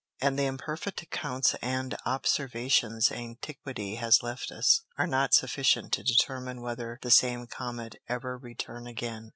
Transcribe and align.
And 0.19 0.35
the 0.39 0.47
imperfect 0.47 1.03
Accounts 1.03 1.53
and 1.61 1.95
Observations 2.07 3.11
Antiquity 3.11 3.97
has 3.97 4.23
left 4.23 4.49
us, 4.51 4.81
are 4.97 5.05
not 5.05 5.35
sufficient 5.35 5.93
to 5.93 6.01
determine 6.03 6.61
whether 6.63 6.97
the 7.03 7.11
same 7.11 7.45
Comet 7.45 7.97
ever 8.09 8.35
return 8.35 8.87
again. 8.87 9.29